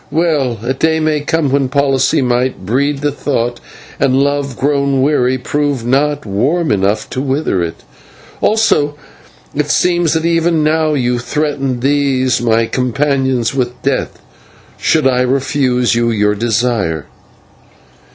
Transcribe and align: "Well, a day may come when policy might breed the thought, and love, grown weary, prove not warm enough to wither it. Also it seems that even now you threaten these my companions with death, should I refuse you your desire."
"Well, 0.09 0.57
a 0.63 0.73
day 0.73 0.99
may 0.99 1.19
come 1.21 1.51
when 1.51 1.69
policy 1.69 2.23
might 2.23 2.65
breed 2.65 3.01
the 3.01 3.11
thought, 3.11 3.59
and 3.99 4.17
love, 4.19 4.57
grown 4.57 5.03
weary, 5.03 5.37
prove 5.37 5.85
not 5.85 6.25
warm 6.25 6.71
enough 6.71 7.07
to 7.11 7.21
wither 7.21 7.61
it. 7.61 7.83
Also 8.41 8.95
it 9.53 9.69
seems 9.69 10.13
that 10.13 10.25
even 10.25 10.63
now 10.63 10.95
you 10.95 11.19
threaten 11.19 11.81
these 11.81 12.41
my 12.41 12.65
companions 12.65 13.53
with 13.53 13.79
death, 13.83 14.17
should 14.75 15.05
I 15.05 15.21
refuse 15.21 15.93
you 15.93 16.09
your 16.09 16.33
desire." 16.33 17.05